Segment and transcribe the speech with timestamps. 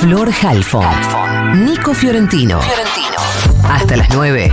[0.00, 1.64] Flor Halfon.
[1.64, 2.60] Nico Fiorentino.
[3.68, 4.52] Hasta las 9.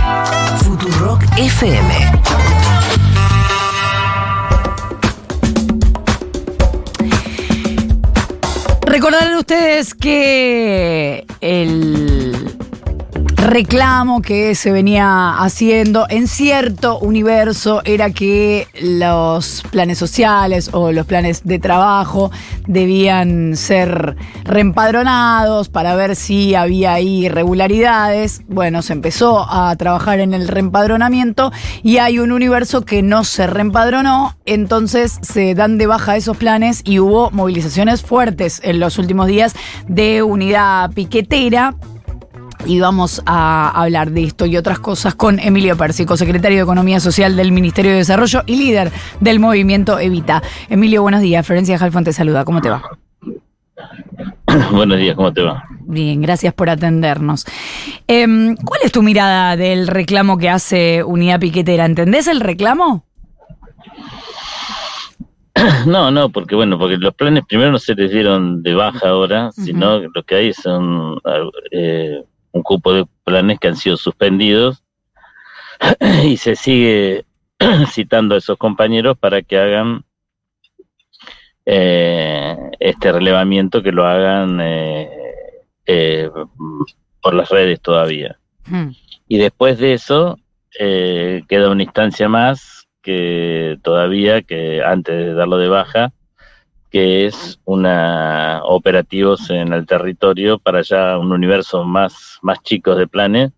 [0.64, 2.12] Futurock FM.
[8.86, 12.51] Recordarán ustedes que el
[13.42, 21.06] reclamo que se venía haciendo en cierto universo era que los planes sociales o los
[21.06, 22.30] planes de trabajo
[22.68, 28.42] debían ser reempadronados para ver si había ahí irregularidades.
[28.46, 33.48] Bueno, se empezó a trabajar en el reempadronamiento y hay un universo que no se
[33.48, 39.26] reempadronó, entonces se dan de baja esos planes y hubo movilizaciones fuertes en los últimos
[39.26, 39.54] días
[39.88, 41.74] de unidad piquetera
[42.66, 47.00] y vamos a hablar de esto y otras cosas con Emilio Pérsico, secretario de Economía
[47.00, 50.42] Social del Ministerio de Desarrollo y líder del movimiento Evita.
[50.68, 51.46] Emilio, buenos días.
[51.46, 52.44] Florencia Jalfón te saluda.
[52.44, 52.82] ¿Cómo te va?
[54.72, 55.64] Buenos días, ¿cómo te va?
[55.80, 57.46] Bien, gracias por atendernos.
[58.06, 61.84] Em, ¿Cuál es tu mirada del reclamo que hace Unidad Piquetera?
[61.84, 63.06] ¿Entendés el reclamo?
[65.86, 69.52] No, no, porque bueno, porque los planes primero no se les dieron de baja ahora,
[69.52, 71.18] sino lo que hay son
[71.70, 72.22] eh,
[72.52, 74.82] un cupo de planes que han sido suspendidos
[76.24, 77.24] y se sigue
[77.90, 80.04] citando a esos compañeros para que hagan
[81.64, 85.08] eh, este relevamiento, que lo hagan eh,
[85.86, 86.30] eh,
[87.20, 88.38] por las redes todavía.
[88.66, 88.90] Hmm.
[89.28, 90.38] Y después de eso
[90.74, 96.12] queda una instancia más que todavía, que antes de darlo de baja,
[96.92, 103.06] que es una operativos en el territorio para ya un universo más, más chico de
[103.06, 103.50] planes,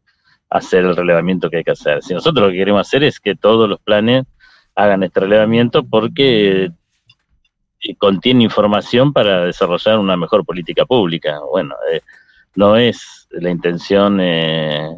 [0.51, 2.01] hacer el relevamiento que hay que hacer.
[2.05, 4.25] Si nosotros lo que queremos hacer es que todos los planes
[4.77, 6.71] hagan este relevamiento porque
[7.99, 11.41] contiene información para desarrollar una mejor política pública.
[11.51, 12.03] Bueno, eh,
[12.55, 14.91] no es la intención eh,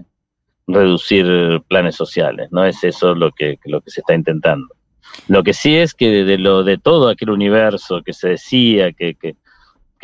[0.67, 4.76] reducir planes sociales, no es eso lo que, lo que se está intentando.
[5.29, 9.15] Lo que sí es que de, lo de todo aquel universo que se decía que,
[9.15, 9.37] que,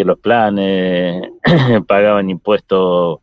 [0.04, 1.22] los planes
[1.86, 3.20] pagaban impuestos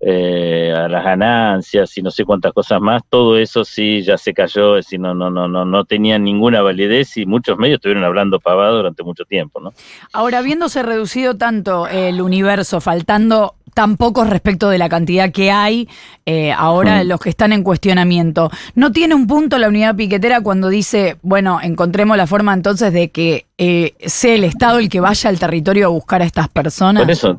[0.00, 4.34] eh, a las ganancias y no sé cuántas cosas más, todo eso sí ya se
[4.34, 8.04] cayó, es decir, no, no, no, no, no tenían ninguna validez y muchos medios estuvieron
[8.04, 9.72] hablando pavado durante mucho tiempo, ¿no?
[10.12, 15.88] Ahora, habiéndose reducido tanto el universo, faltando tampoco respecto de la cantidad que hay
[16.26, 18.50] eh, ahora los que están en cuestionamiento.
[18.74, 23.10] ¿No tiene un punto la unidad piquetera cuando dice, bueno, encontremos la forma entonces de
[23.10, 27.02] que eh, sea el Estado el que vaya al territorio a buscar a estas personas?
[27.02, 27.36] Por eso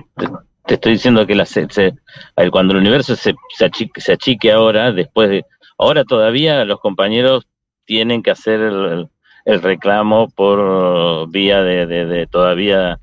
[0.65, 1.45] te, estoy diciendo que la,
[2.51, 5.45] cuando el universo se, se, achique, ahora, después de...
[5.77, 7.45] Ahora todavía los compañeros
[7.83, 9.09] tienen que hacer el,
[9.45, 12.99] reclamo por vía de todavía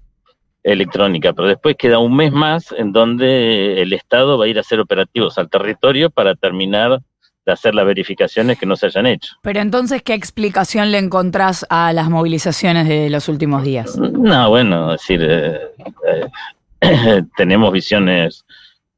[0.62, 4.60] electrónica, pero después queda un mes más en donde el Estado va a ir a
[4.60, 7.00] hacer operativos al territorio para terminar
[7.44, 9.34] de hacer las verificaciones que no se hayan hecho.
[9.42, 13.96] Pero entonces, ¿qué explicación le encontrás a las movilizaciones de los últimos días?
[13.98, 15.60] No, bueno, es decir, eh,
[16.08, 16.28] eh,
[17.36, 18.44] tenemos visiones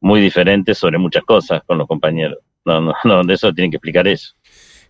[0.00, 2.38] muy diferentes sobre muchas cosas con los compañeros.
[2.64, 4.34] No, no, no, de eso tienen que explicar eso.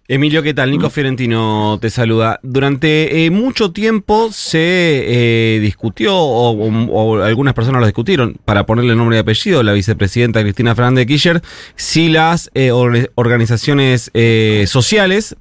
[0.06, 0.70] Emilio, ¿qué tal?
[0.70, 2.38] Nico Fiorentino te saluda.
[2.42, 9.16] Durante eh, mucho tiempo se eh, discutió, o, algunas personas lo discutieron, para ponerle nombre
[9.16, 11.40] y apellido, la vicepresidenta Cristina Fernández Kirchner,
[11.76, 12.70] si las eh,
[13.14, 14.10] organizaciones
[14.66, 15.36] sociales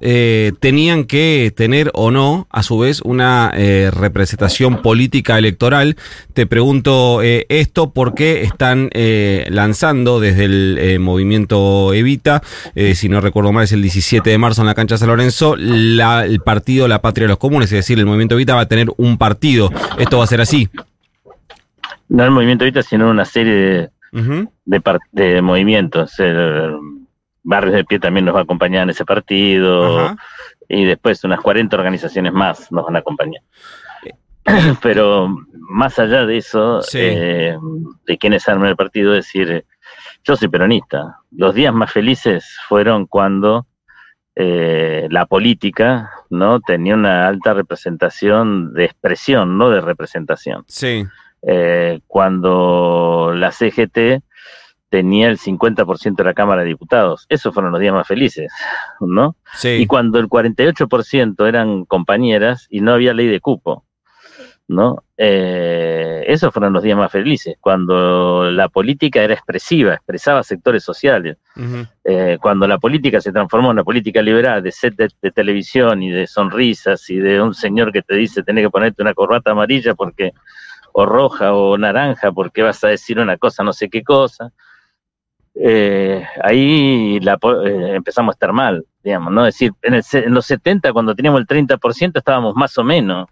[0.60, 3.52] tenían que tener o no, a su vez, una
[3.90, 5.96] representación política electoral.
[6.32, 8.88] Te pregunto esto porque están
[9.48, 12.42] lanzando desde el movimiento Evita,
[12.94, 16.40] si no recuerdo mal, es el 17 de marzo en la cancha San Lorenzo, el
[16.44, 19.18] partido La Patria de los Comunes, es decir, el Movimiento Evita va a tener un
[19.18, 19.70] partido.
[19.98, 20.68] ¿Esto va a ser así?
[22.08, 24.82] No el Movimiento Evita, sino una serie de,
[25.12, 26.18] de, movimientos.
[26.20, 26.76] El
[27.42, 30.16] Barrios de Pie también nos va a acompañar en ese partido.
[30.68, 33.42] Y después unas 40 organizaciones más nos van a acompañar.
[34.82, 37.56] Pero más allá de eso, eh,
[38.06, 39.64] de quienes arman el partido, decir,
[40.24, 41.16] yo soy peronista.
[41.30, 43.66] Los días más felices fueron cuando
[44.36, 50.64] eh, la política no tenía una alta representación de expresión, no de representación.
[50.66, 51.04] Sí.
[51.42, 54.22] Eh, cuando la CGT
[54.88, 57.26] tenía el 50% de la Cámara de Diputados.
[57.28, 58.52] Esos fueron los días más felices,
[59.00, 59.36] ¿no?
[59.54, 59.70] Sí.
[59.70, 63.84] Y cuando el 48% eran compañeras y no había ley de cupo.
[64.68, 65.04] ¿no?
[65.16, 65.93] Eh,
[66.26, 71.38] esos fueron los días más felices, cuando la política era expresiva, expresaba sectores sociales,
[72.04, 76.10] eh, cuando la política se transformó en una política liberal de set de, televisión y
[76.10, 79.94] de sonrisas y de un señor que te dice tenés que ponerte una corbata amarilla
[79.94, 80.32] porque
[80.92, 84.52] o roja o naranja porque vas a decir una cosa, no sé qué cosa.
[85.56, 89.46] Eh, ahí la, eh, empezamos a estar mal, digamos, ¿no?
[89.46, 93.28] Es decir, en, en los 70, cuando teníamos el 30%, estábamos más o menos,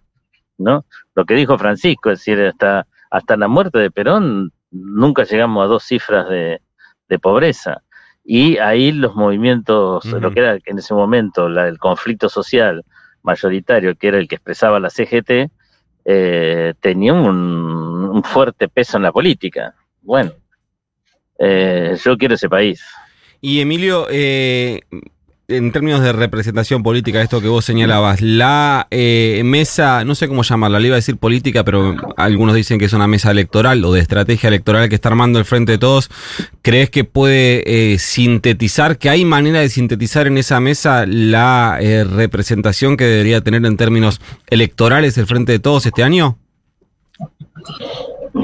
[0.58, 0.84] ¿no?
[1.14, 5.69] Lo que dijo Francisco, es decir, hasta, hasta la muerte de Perón nunca llegamos a
[5.69, 6.60] dos cifras de,
[7.20, 7.82] pobreza.
[8.25, 12.87] Y ahí los movimientos, lo que era en ese momento la, el conflicto social
[13.22, 15.50] mayoritario, que era el que expresaba la CGT,
[16.04, 19.75] eh, tenía un, fuerte peso en la política.
[20.00, 20.32] Bueno,
[21.38, 22.82] eh, yo quiero ese país.
[23.40, 24.81] Y Emilio, eh,
[25.48, 30.42] en términos de representación política, esto que vos señalabas, la eh, mesa, no sé cómo
[30.42, 33.92] llamarla, le iba a decir política, pero algunos dicen que es una mesa electoral o
[33.92, 36.10] de estrategia electoral que está armando el Frente de Todos,
[36.62, 42.04] ¿crees que puede eh, sintetizar, que hay manera de sintetizar en esa mesa la eh,
[42.04, 46.38] representación que debería tener en términos electorales el Frente de Todos este año?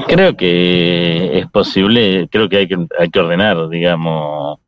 [0.07, 4.59] Creo que es posible, creo que hay que, hay que ordenar, digamos,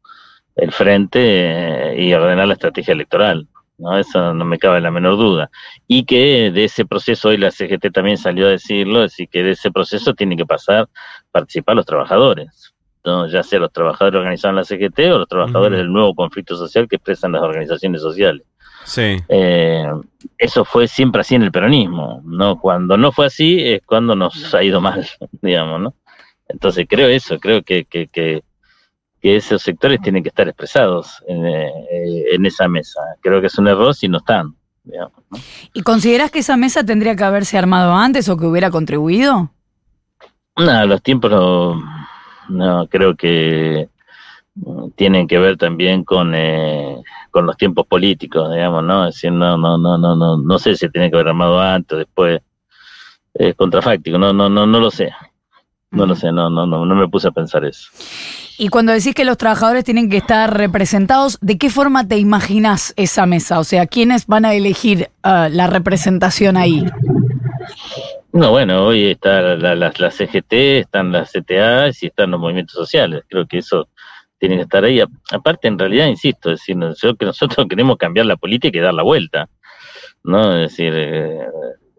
[0.62, 3.48] el frente eh, y ordenar la estrategia electoral.
[3.80, 3.98] ¿no?
[3.98, 5.50] Eso no me cabe la menor duda.
[5.88, 9.42] Y que de ese proceso, hoy la CGT también salió a decirlo, es decir, que
[9.42, 10.88] de ese proceso tienen que pasar,
[11.32, 12.74] participar los trabajadores.
[13.04, 13.28] ¿no?
[13.28, 16.88] ya sea los trabajadores organizados en la CGT o los trabajadores del nuevo conflicto social
[16.88, 18.46] que expresan las organizaciones sociales.
[18.84, 19.18] Sí.
[19.28, 19.88] Eh,
[20.38, 22.60] eso fue siempre así en el peronismo, ¿no?
[22.60, 25.08] Cuando no fue así es cuando nos ha ido mal,
[25.42, 25.96] digamos, ¿no?
[26.48, 28.44] Entonces creo eso, creo que, que, que
[29.22, 33.00] que esos sectores tienen que estar expresados en, eh, esa mesa.
[33.22, 34.56] Creo que es un error si no están.
[35.74, 39.52] ¿Y consideras que esa mesa tendría que haberse armado antes o que hubiera contribuido?
[40.58, 41.32] No, los tiempos
[42.50, 43.90] no, creo que
[44.96, 46.98] tienen que ver también con, eh,
[47.30, 49.08] con los tiempos políticos, digamos, ¿no?
[49.08, 51.94] Es decir, no, no, no, no, no, no sé si tiene que haber armado antes
[51.94, 52.42] o después.
[53.34, 55.14] Es contrafáctico, no, no, no, no lo sé.
[55.92, 57.90] No lo sé, no, no, no, no me puse a pensar eso.
[58.58, 62.94] Y cuando decís que los trabajadores tienen que estar representados, ¿de qué forma te imaginas
[62.98, 63.60] esa mesa?
[63.60, 66.86] O sea, ¿quiénes van a elegir uh, la representación ahí?
[68.34, 73.24] No, bueno, hoy está la, la, CGT, están las CTA y están los movimientos sociales.
[73.28, 73.90] Creo que eso
[74.40, 75.02] tiene que estar ahí.
[75.32, 79.04] Aparte, en realidad, insisto, es decir, que nosotros queremos cambiar la política y dar la
[79.04, 79.50] vuelta.
[80.24, 80.56] ¿no?
[80.56, 81.40] Es decir, eh,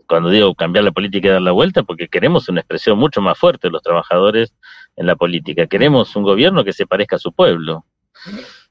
[0.07, 3.39] cuando digo cambiar la política y dar la vuelta, porque queremos una expresión mucho más
[3.39, 4.55] fuerte de los trabajadores
[4.97, 5.67] en la política.
[5.67, 7.85] Queremos un gobierno que se parezca a su pueblo,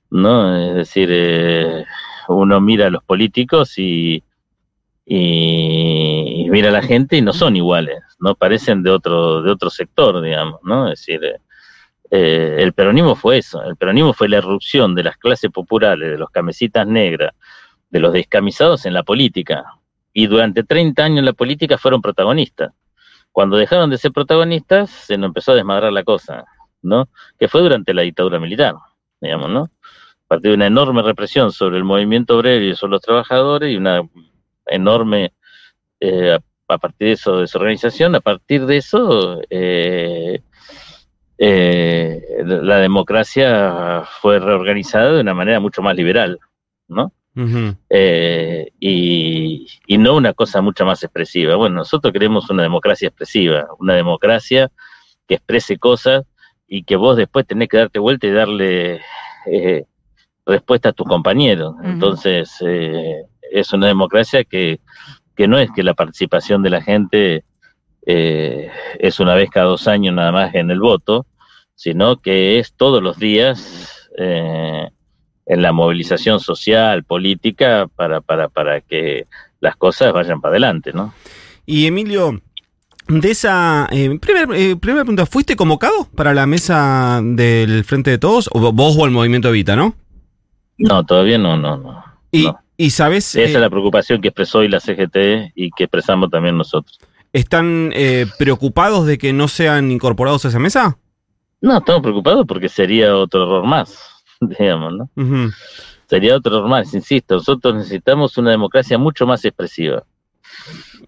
[0.10, 0.56] ¿no?
[0.56, 1.86] Es decir, eh,
[2.28, 4.24] uno mira a los políticos y,
[5.06, 9.70] y, mira a la gente y no son iguales, no parecen de otro de otro
[9.70, 10.92] sector, digamos, ¿no?
[10.92, 11.22] Es decir,
[12.12, 16.18] eh, el peronismo fue eso, el peronismo fue la erupción de las clases populares, de
[16.18, 17.34] los camesitas negras,
[17.90, 19.66] de los descamisados en la política,
[20.14, 22.74] y durante 30 años en la política fueron protagonistas.
[23.32, 26.46] Cuando dejaron de ser protagonistas, se nos empezó a desmadrar la cosa,
[26.82, 27.10] ¿no?
[27.40, 28.76] Que fue durante la dictadura militar,
[29.22, 29.64] digamos, ¿no?
[29.64, 33.78] A partir de una enorme represión sobre el movimiento obrero y sobre los trabajadores y
[33.78, 34.02] una
[34.66, 35.34] enorme,
[36.00, 36.38] eh,
[36.68, 40.42] a, partir de eso, de su organización, a partir de eso, eh,
[41.38, 46.40] eh, la democracia fue reorganizada de una manera mucho más liberal,
[46.88, 47.14] ¿no?
[47.36, 49.68] Eh, y,
[49.98, 51.56] no una cosa mucho más expresiva.
[51.56, 54.72] Bueno, nosotros queremos una democracia expresiva, una democracia
[55.28, 56.24] que exprese cosas
[56.68, 59.02] y que vos después tenés que darte vuelta y darle
[59.46, 59.86] eh,
[60.46, 61.76] respuesta a tus compañeros.
[61.84, 64.80] Entonces, eh, es una democracia que,
[65.36, 67.46] que, no es que la participación de la gente
[68.04, 71.28] es una vez cada dos años nada más en el voto,
[71.76, 74.10] sino que es todos los días
[75.52, 79.28] en la movilización social, política, para, para, para que
[79.60, 81.14] las cosas vayan para adelante, ¿no?
[81.66, 82.42] Y Emilio,
[83.10, 88.50] de esa eh, primera eh, pregunta, ¿fuiste convocado para la mesa del Frente de Todos?
[88.54, 89.94] ¿O vos o el Movimiento Evita, no?
[90.78, 92.02] No, todavía no, no, no.
[92.32, 93.36] Y, sabes...
[93.36, 96.98] Esa es eh, la preocupación que expresó hoy la CGT y que expresamos también nosotros.
[97.34, 100.98] ¿Están eh, preocupados de que no sean incorporados a esa mesa?
[101.60, 104.11] No, estamos preocupados porque sería otro error más.
[104.60, 105.10] digamos, ¿no?
[106.08, 110.04] Sería otro normal, insisto, nosotros necesitamos una democracia mucho más expresiva.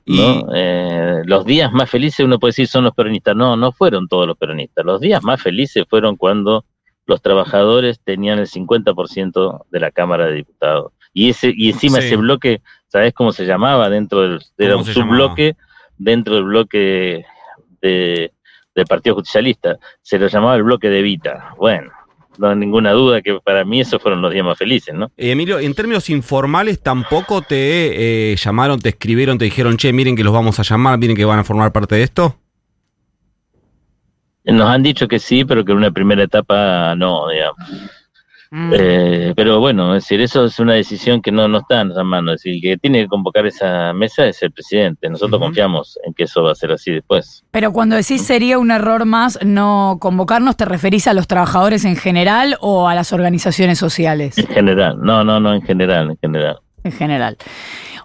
[0.06, 0.48] ¿no?
[0.54, 4.26] Eh, los días más felices uno puede decir son los peronistas, no, no fueron todos
[4.28, 6.66] los peronistas, los días más felices fueron cuando
[7.06, 10.94] los trabajadores tenían el 50% de la Cámara de Diputados.
[11.14, 13.90] Y ese y encima ese bloque, ¿sabes cómo se llamaba?
[13.90, 15.58] Dentro del era un subbloque
[15.98, 17.26] dentro del bloque
[17.82, 18.34] de,
[18.76, 21.54] del Partido Justicialista, se lo llamaba el bloque de Vita.
[21.58, 21.92] Bueno,
[22.38, 25.12] no hay ninguna duda que para mí esos fueron los días más felices, ¿no?
[25.18, 30.16] Eh, Emilio, en términos informales, tampoco te eh, llamaron, te escribieron, te dijeron, che, miren
[30.16, 32.38] que los vamos a llamar, miren que van a formar parte de esto.
[34.46, 37.58] Nos han dicho que sí, pero que en una primera etapa no, digamos.
[38.56, 38.72] Mm.
[38.72, 42.06] Eh, pero bueno, es decir, eso es una decisión que no, no está en nuestras
[42.06, 42.36] manos.
[42.36, 45.10] Es decir, el que tiene que convocar esa mesa es el presidente.
[45.10, 47.44] Nosotros confiamos en que eso va a ser así después.
[47.50, 51.96] Pero cuando decís sería un error más no convocarnos, ¿te referís a los trabajadores en
[51.96, 54.38] general o a las organizaciones sociales?
[54.38, 56.60] En general, no, no, no, en general, en general.
[56.84, 57.38] En general.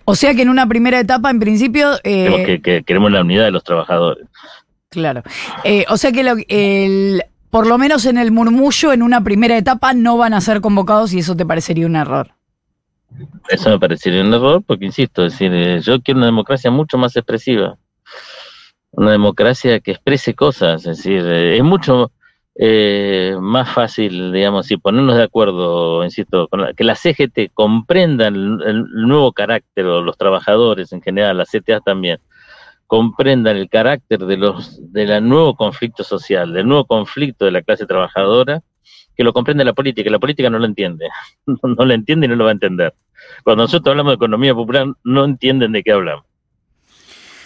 [0.07, 1.91] O sea que en una primera etapa, en principio...
[2.05, 4.27] Eh, que, queremos la unidad de los trabajadores.
[4.89, 5.23] Claro.
[5.65, 9.57] Eh, o sea que lo, el, por lo menos en el murmullo, en una primera
[9.57, 12.33] etapa, no van a ser convocados y eso te parecería un error.
[13.49, 17.17] Eso me parecería un error porque, insisto, decir, eh, yo quiero una democracia mucho más
[17.17, 17.79] expresiva.
[18.91, 20.87] Una democracia que exprese cosas.
[20.87, 22.13] Es decir, eh, es mucho
[22.61, 28.85] eh, más fácil, digamos, si ponernos de acuerdo, insisto, con que la CGT comprenda el,
[29.07, 32.19] nuevo carácter, o los trabajadores en general, la CTA también,
[32.89, 37.87] comprendan el carácter de los del nuevo conflicto social, del nuevo conflicto de la clase
[37.87, 38.63] trabajadora,
[39.15, 41.09] que lo comprende la política, la política no lo entiende,
[41.47, 42.95] no, lo entiende y no lo va a entender.
[43.45, 46.25] Cuando nosotros hablamos de economía popular, no entienden de qué hablamos.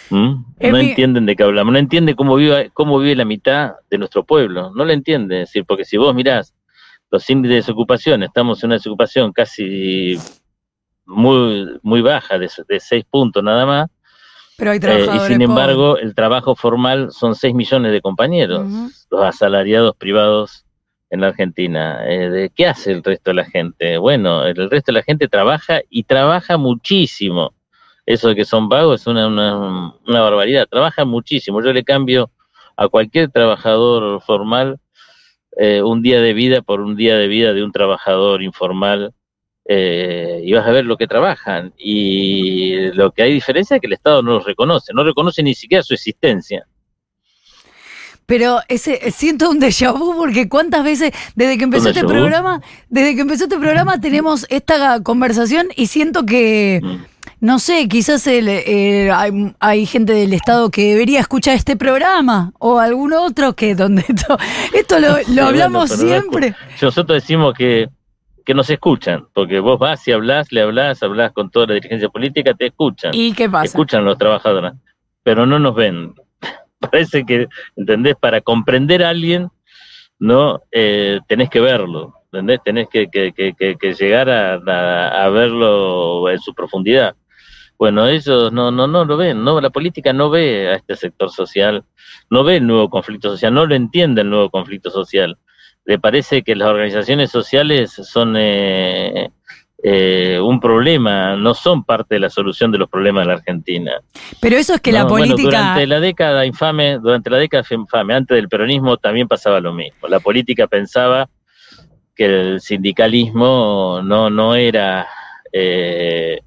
[0.09, 0.45] ¿Mm?
[0.61, 4.23] No entienden de qué hablamos, no entienden cómo vive, cómo vive la mitad de nuestro
[4.23, 6.53] pueblo, no lo entiende, es decir, porque si vos mirás
[7.11, 10.17] los índices de desocupación, estamos en una desocupación casi
[11.05, 13.89] muy, muy baja, de, de seis puntos nada más,
[14.59, 18.67] eh, y sin embargo, el trabajo formal son 6 millones de compañeros,
[19.09, 20.65] los asalariados privados
[21.09, 22.01] en la Argentina.
[22.07, 23.97] Eh, ¿de ¿Qué hace el resto de la gente?
[23.97, 27.53] Bueno, el resto de la gente trabaja y trabaja muchísimo.
[28.05, 30.67] Eso de que son vagos es una, una, barbaridad.
[30.69, 31.63] Trabaja muchísimo.
[31.63, 32.31] Yo le cambio
[32.75, 34.79] a cualquier trabajador formal
[35.57, 39.13] eh, un día de vida por un día de vida de un trabajador informal
[39.65, 41.73] eh, y vas a ver lo que trabajan.
[41.77, 45.55] Y lo que hay diferencia es que el Estado no los reconoce, no reconoce ni
[45.55, 46.65] siquiera su existencia.
[48.25, 53.15] Pero ese siento un déjà vu porque cuántas veces desde que empezó este programa, desde
[53.15, 56.95] que empezó este programa tenemos esta conversación y siento que mm.
[57.41, 59.11] no sé, quizás eh,
[59.59, 64.37] hay, gente del Estado que debería escuchar este programa o algún otro que donde esto,
[64.73, 66.55] esto lo, hablamos siempre.
[66.81, 67.89] Nosotros decimos que
[68.43, 72.09] que nos escuchan, porque vos vas y hablas, le hablas, hablas con toda la dirigencia
[72.09, 73.11] política, te escuchan.
[73.13, 73.65] ¿Y qué pasa?
[73.65, 74.73] Escuchan los trabajadores,
[75.23, 76.13] pero no nos ven.
[76.79, 78.15] Parece que, ¿entendés?
[78.15, 79.49] Para comprender a alguien,
[80.19, 82.59] no eh, tenés que verlo, ¿entendés?
[82.63, 87.15] Tenés que, que, que, llegar a, a, verlo en su profundidad.
[87.77, 91.29] Bueno, ellos no, no, no lo ven, no, la política no ve a este sector
[91.29, 91.83] social,
[92.29, 95.37] no ve el nuevo conflicto social, no lo entiende el nuevo conflicto social
[95.85, 99.29] le parece que las organizaciones sociales son eh,
[99.83, 103.91] eh, un problema, no son parte de la solución de los problemas de la Argentina.
[104.39, 105.43] Pero eso es que la política...
[105.43, 110.07] durante la década infame, durante la década infame, antes del peronismo también pasaba lo mismo.
[110.07, 111.29] La política pensaba
[112.15, 115.07] que el sindicalismo no, no era...
[115.51, 116.39] Eh,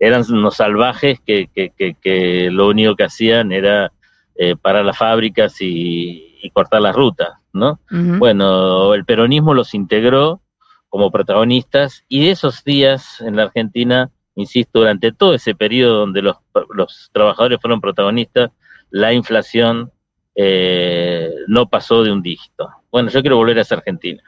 [0.00, 3.90] eran unos salvajes que, que, que, lo único que hacían era
[4.62, 7.30] parar las fábricas y, y cortar las rutas.
[7.52, 7.80] ¿no?
[7.90, 10.40] Bueno, el peronismo los integró
[10.88, 16.22] como protagonistas y de esos días en la Argentina, insisto, durante todo ese periodo donde
[16.22, 16.36] los,
[17.12, 18.50] trabajadores fueron protagonistas,
[18.90, 19.92] la inflación
[20.34, 22.68] eh, no pasó de un dígito.
[22.90, 24.22] Bueno, yo quiero volver a esa Argentina.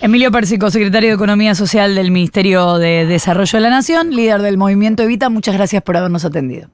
[0.00, 4.56] Emilio Persico, secretario de Economía Social del Ministerio de Desarrollo de la Nación, líder del
[4.56, 6.70] movimiento Evita, muchas gracias por habernos atendido.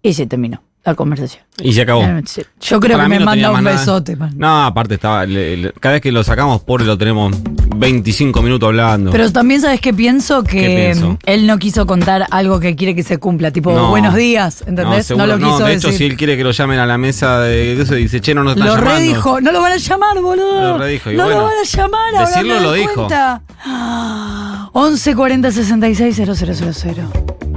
[0.00, 1.42] Y se terminó la conversación.
[1.62, 2.02] Y se acabó.
[2.02, 2.22] Eh,
[2.60, 4.16] yo creo que me manda un besote.
[4.36, 5.24] No, aparte estaba.
[5.80, 7.34] cada vez que lo sacamos, pobre, lo tenemos
[7.76, 9.10] 25 minutos hablando.
[9.10, 10.94] Pero también sabes que pienso que
[11.26, 15.10] él no quiso contar algo que quiere que se cumpla, tipo buenos días, ¿entendés?
[15.10, 15.64] No, lo quiso.
[15.64, 18.34] de hecho, si él quiere que lo llamen a la mesa de eso, dice, che,
[18.34, 18.90] no nos están lo llamando.
[18.90, 20.60] Lo redijo, no lo van a llamar, boludo.
[20.62, 21.12] Lo redijo.
[21.12, 23.08] Y no lo van a llamar, ahora Decirlo lo dijo.
[24.72, 27.47] 11 40 66 000.